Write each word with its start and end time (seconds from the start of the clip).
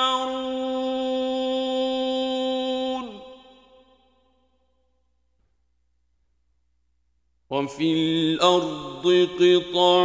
تذكرون 0.00 0.40
وفي 7.50 7.92
الأرض 7.92 9.28
قطع 9.40 10.04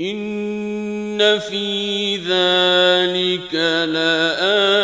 إن 0.00 1.38
في 1.38 2.16
ذلك 2.16 3.54
لآيات 3.94 4.82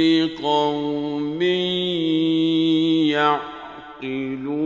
لقوم 0.00 1.42
يعقلون. 3.12 4.64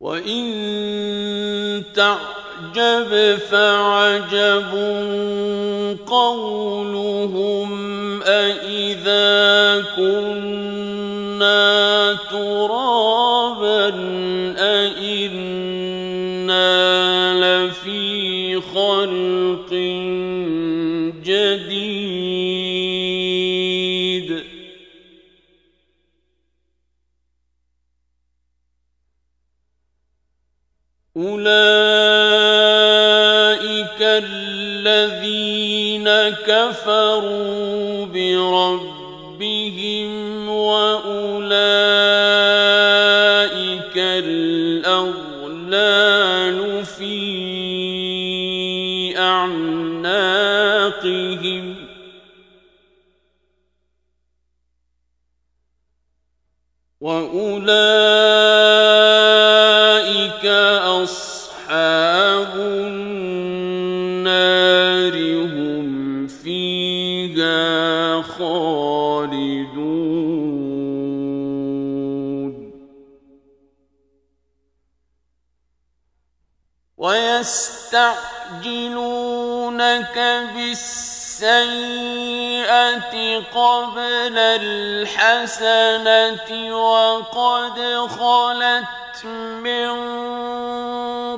وإن 0.00 1.84
تعقلون 1.94 2.37
تعجب 2.78 3.38
فعجب 3.50 4.72
قولهم 6.06 7.70
أإذا 8.22 9.84
كنا 9.96 11.68
ترابا 12.30 13.88
أإنا 14.58 15.68
لفي 17.34 18.60
خلق 18.60 19.47
كفروا 36.48 37.77
يأتونك 79.80 80.18
بالسيئة 80.54 81.48
قبل 83.38 84.38
الحسنة 85.18 86.50
وقد 86.76 87.78
خلت 88.10 89.24
من 89.64 89.90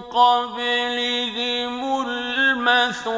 قبلهم 0.00 1.74
المثلات. 2.08 3.10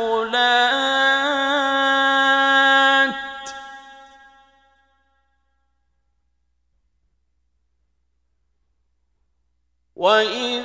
وإن 9.96 10.62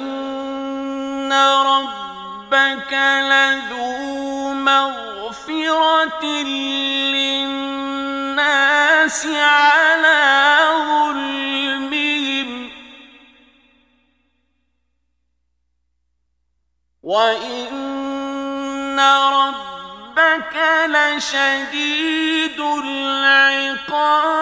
ربك 2.53 2.93
لذو 2.93 3.96
مغفرة 4.81 6.25
للناس 7.13 7.67
على 9.27 10.57
ظلمهم. 10.89 12.71
وإن 17.03 18.99
ربك 18.99 20.55
لشديد 20.87 22.59
العقاب. 22.59 24.37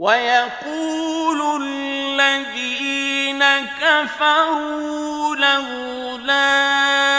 ويقول 0.00 1.62
الذين 1.62 3.44
كفروا 3.80 5.36
لولا 5.36 7.09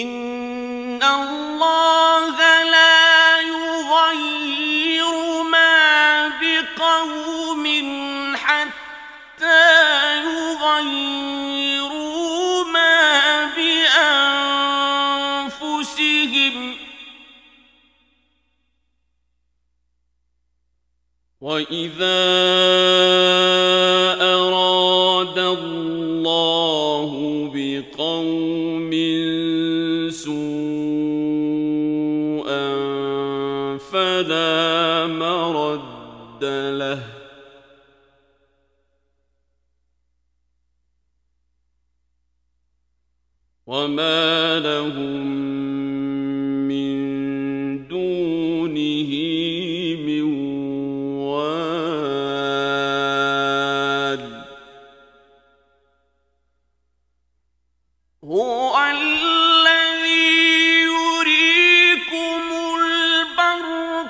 إن 0.00 1.02
الله 1.02 2.36
لا 2.64 3.40
يغير 3.40 5.42
ما 5.42 6.28
بقوم 6.28 7.64
حتى 8.36 10.22
يغيروا 10.24 11.44
ما 12.64 13.44
بأنفسهم 15.56 16.76
وإذا 21.40 22.20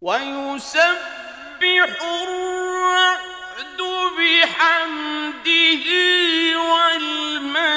ويسبح 0.00 1.90
الرعد 2.02 3.80
بحمده 4.18 5.86
والملائكة 6.70 7.68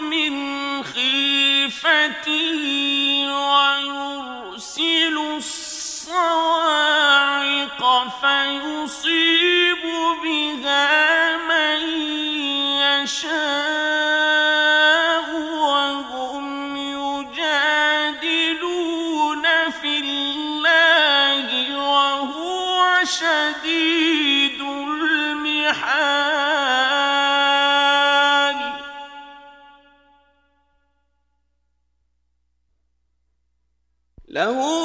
من 0.00 0.34
خيفته 0.84 2.62
ويرسل 3.50 5.16
الصواعق 5.36 6.60
فيصيب 8.20 9.84
بها 10.24 11.36
من 11.36 11.80
يشاء. 12.80 13.79
له 34.40 34.79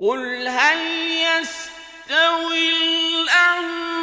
قل 0.00 0.48
هل 0.48 0.78
يستوي 1.10 2.70
الأعمى 2.70 3.97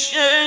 شيء 0.00 0.39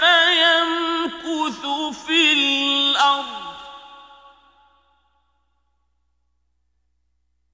فيمكث 0.00 1.62
في 2.06 2.20
الأرض. 2.32 3.50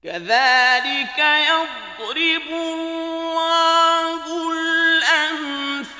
كذلك 0.03 1.19
يضرب 1.19 2.47
الله 2.49 4.21
الأمثال 4.51 5.97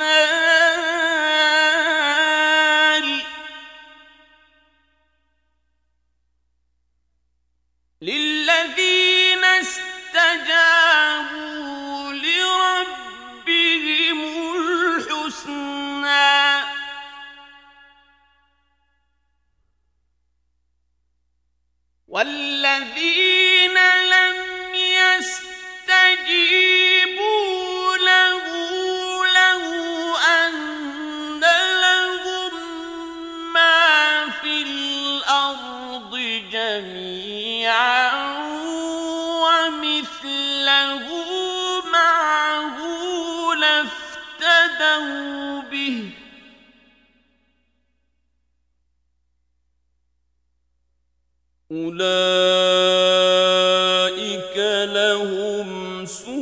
and 22.77 23.16
أولئك 53.17 53.77
لهم 54.93 56.05
سوء 56.05 56.36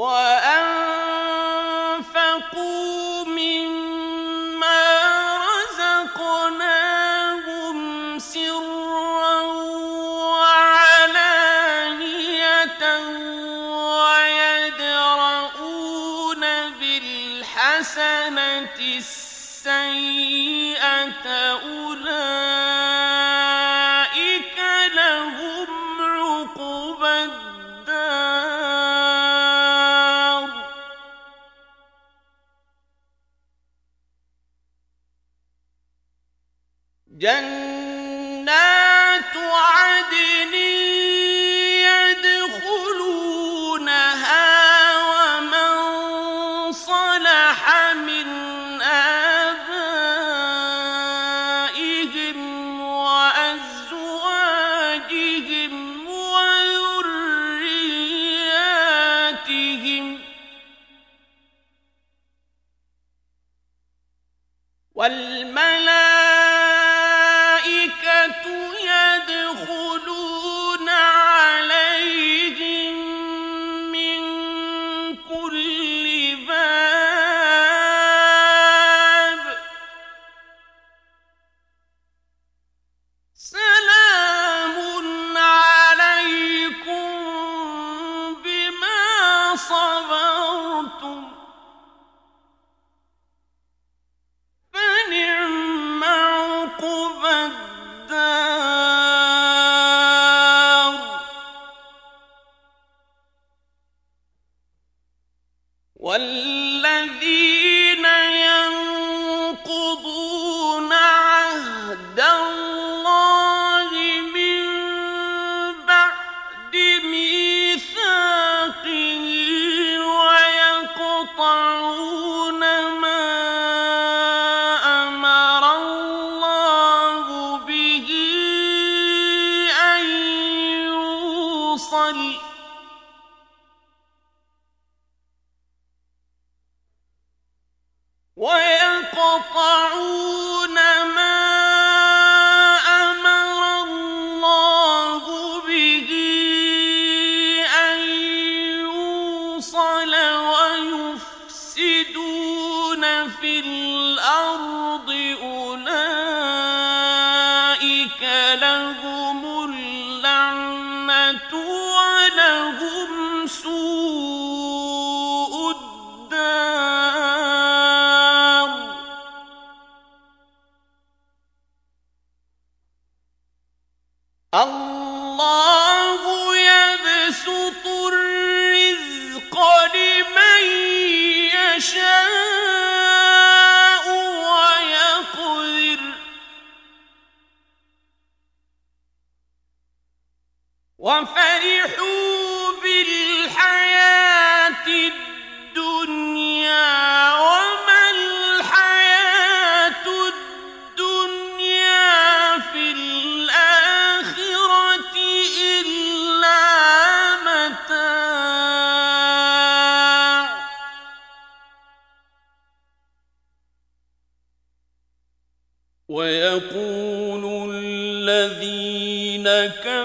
What? 0.00 0.29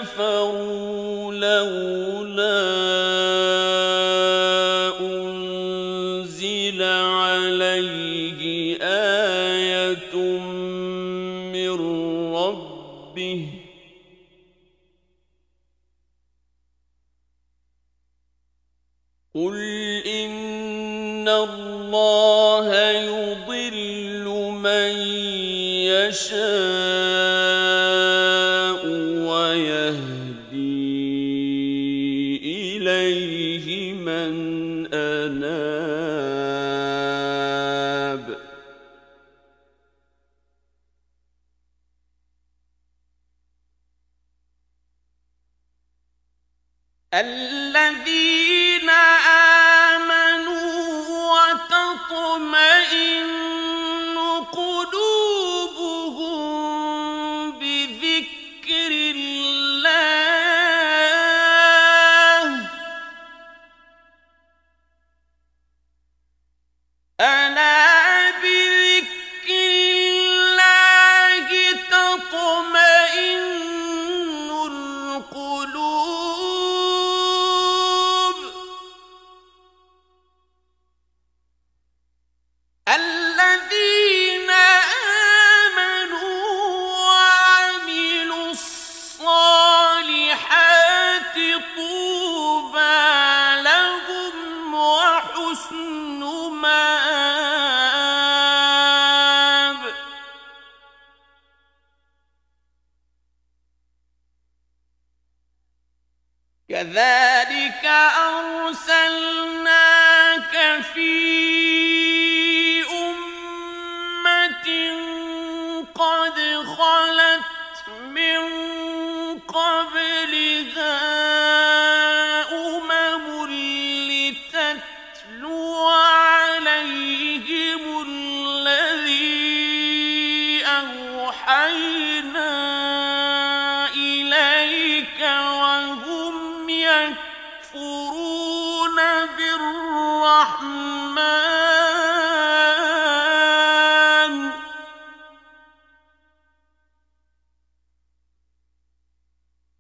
كفروا 0.06 1.34
لولا 1.34 3.14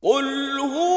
قل 0.05 0.59
هو 0.59 0.94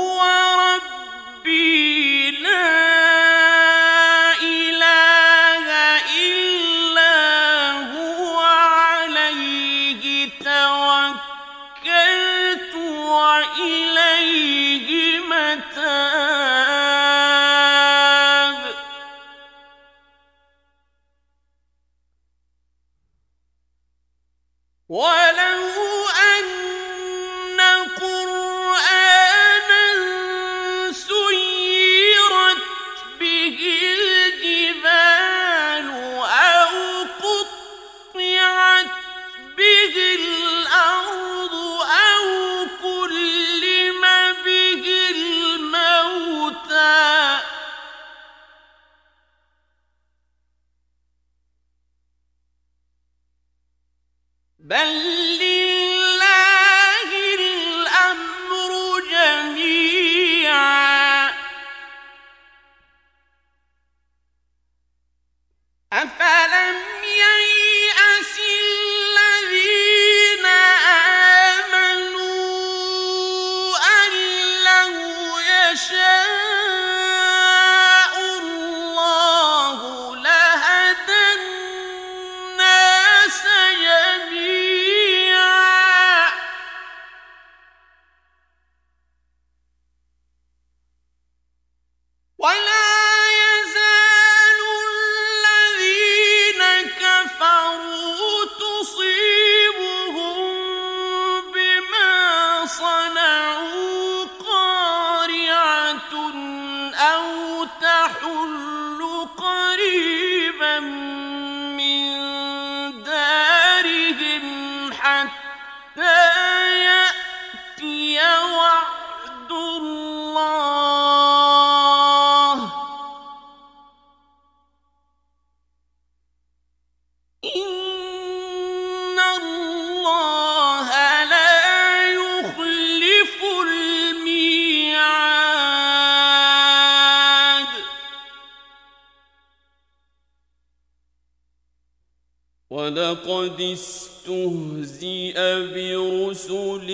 رسول 146.59 146.91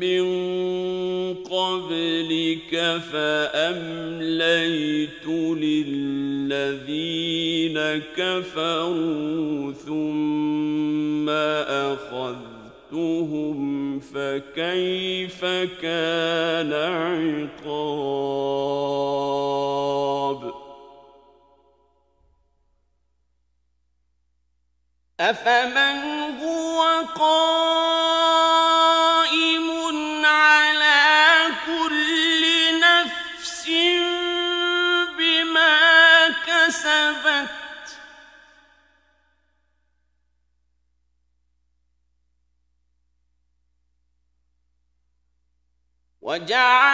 من 0.00 0.26
قبلك 1.44 2.72
فأمليت 3.12 4.56
للذين 5.62 6.98
كفروا 8.16 9.72
ثم 9.72 11.28
أخذتهم 12.88 13.58
فكيف 14.00 15.44
كان 15.82 16.72
عقاب؟ 17.52 17.84
أفمن 25.20 25.98
هو 26.42 26.82
قال 27.16 27.93
وجعل 46.34 46.93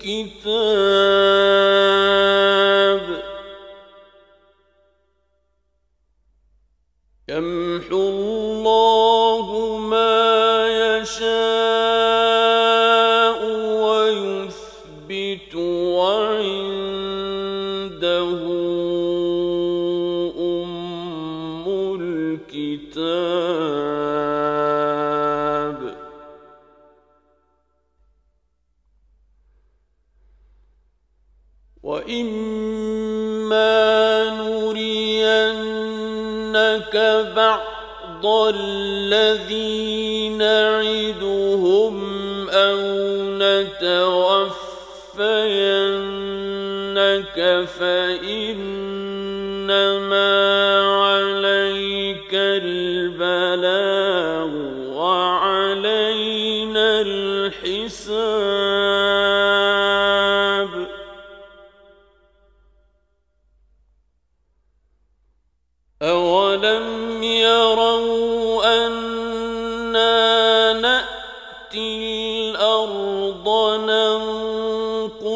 كتاب 0.00 1.13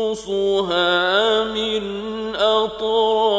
ننقصها 0.10 1.43
من 1.43 2.36
أطرافها. 2.36 3.30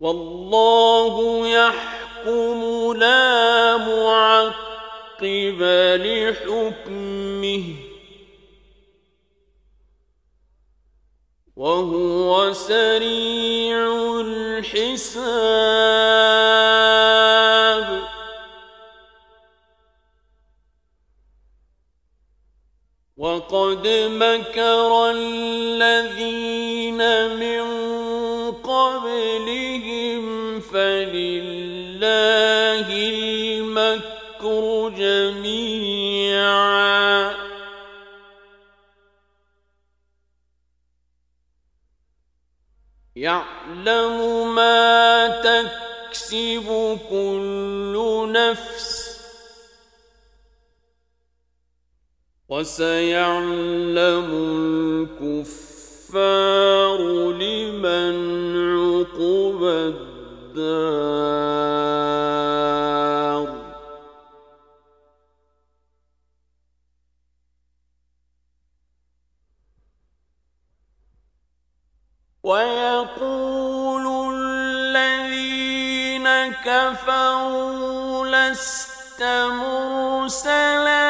والله 0.00 1.46
يحكم 1.48 2.92
لا 2.96 3.76
معقب 3.76 5.62
لحكمه 6.00 7.64
وهو 11.56 12.52
سريع 12.52 14.20
الحساب. 14.20 15.89
مكر 24.20 25.10
الذين 25.10 27.00
من 27.36 27.64
قبلهم 28.52 30.24
فلله 30.60 32.08
المكر 32.88 34.92
جميعا 34.98 36.70
يعلم 43.16 44.54
ما 44.54 45.28
تكسب 45.28 46.98
كل 47.10 48.28
نفس 48.32 48.69
وسيعلم 52.60 54.28
الكفار 55.32 57.00
لمن 57.32 58.14
عقب 58.76 59.60
الدار. 59.64 60.60
ويقول 72.42 74.04
الذين 74.36 76.28
كفروا 76.64 78.26
لست 78.26 79.22
مرسلا. 79.62 81.00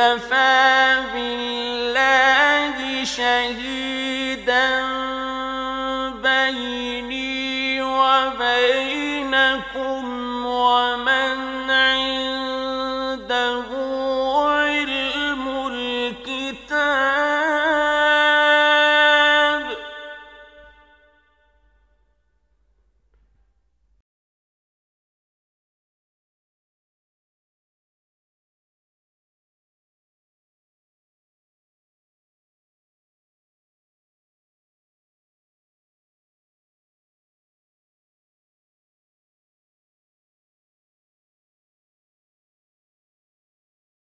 كفى 0.00 1.02
بالله 1.14 3.04
شهيدا 3.04 4.19